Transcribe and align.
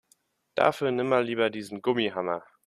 Dafür 0.55 0.89
nimm 0.89 1.09
mal 1.09 1.23
lieber 1.23 1.51
diesen 1.51 1.83
Gummihammer. 1.83 2.43